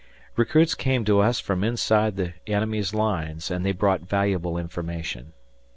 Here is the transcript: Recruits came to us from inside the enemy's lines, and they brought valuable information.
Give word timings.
Recruits 0.35 0.73
came 0.73 1.05
to 1.05 1.19
us 1.19 1.39
from 1.39 1.63
inside 1.63 2.15
the 2.15 2.33
enemy's 2.47 2.91
lines, 2.91 3.51
and 3.51 3.63
they 3.63 3.71
brought 3.71 4.01
valuable 4.01 4.57
information. 4.57 5.33